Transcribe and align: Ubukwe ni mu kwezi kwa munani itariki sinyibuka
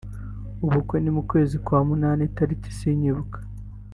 Ubukwe 0.65 0.97
ni 1.03 1.11
mu 1.15 1.21
kwezi 1.29 1.55
kwa 1.65 1.79
munani 1.87 2.21
itariki 2.29 2.69
sinyibuka 2.77 3.37